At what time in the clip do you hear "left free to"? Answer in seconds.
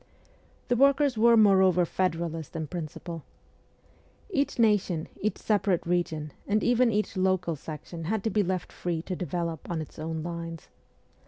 8.41-9.15